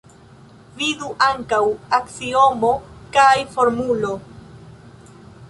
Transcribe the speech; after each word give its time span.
Vidu 0.77 1.09
ankaŭ: 1.25 1.59
Aksiomo 1.97 2.73
Kai 3.19 3.45
Formulo. 3.53 4.17